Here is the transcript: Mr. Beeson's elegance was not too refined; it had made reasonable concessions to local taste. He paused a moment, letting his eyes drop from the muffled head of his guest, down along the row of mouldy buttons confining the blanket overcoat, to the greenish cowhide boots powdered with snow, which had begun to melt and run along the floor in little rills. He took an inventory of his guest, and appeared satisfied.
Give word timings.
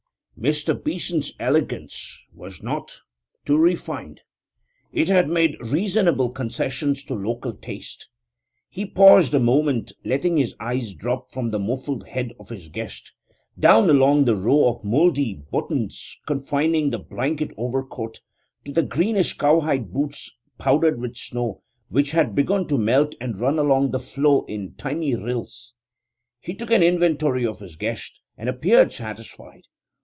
Mr. 0.39 0.73
Beeson's 0.83 1.31
elegance 1.39 2.19
was 2.33 2.63
not 2.63 2.97
too 3.45 3.55
refined; 3.59 4.19
it 4.91 5.07
had 5.07 5.29
made 5.29 5.55
reasonable 5.61 6.31
concessions 6.31 7.03
to 7.03 7.13
local 7.13 7.53
taste. 7.53 8.09
He 8.67 8.87
paused 8.87 9.35
a 9.35 9.39
moment, 9.39 9.91
letting 10.03 10.37
his 10.37 10.55
eyes 10.59 10.95
drop 10.95 11.31
from 11.31 11.51
the 11.51 11.59
muffled 11.59 12.07
head 12.07 12.33
of 12.39 12.49
his 12.49 12.69
guest, 12.69 13.13
down 13.59 13.87
along 13.87 14.25
the 14.25 14.35
row 14.35 14.67
of 14.69 14.83
mouldy 14.83 15.35
buttons 15.51 16.19
confining 16.25 16.89
the 16.89 16.97
blanket 16.97 17.51
overcoat, 17.55 18.19
to 18.65 18.71
the 18.71 18.81
greenish 18.81 19.37
cowhide 19.37 19.93
boots 19.93 20.31
powdered 20.57 20.99
with 20.99 21.15
snow, 21.17 21.61
which 21.89 22.09
had 22.09 22.33
begun 22.33 22.67
to 22.67 22.79
melt 22.79 23.13
and 23.21 23.39
run 23.39 23.59
along 23.59 23.91
the 23.91 23.99
floor 23.99 24.43
in 24.47 24.73
little 24.83 25.21
rills. 25.23 25.75
He 26.39 26.55
took 26.55 26.71
an 26.71 26.81
inventory 26.81 27.45
of 27.45 27.59
his 27.59 27.75
guest, 27.75 28.21
and 28.39 28.49
appeared 28.49 28.91
satisfied. 28.91 29.67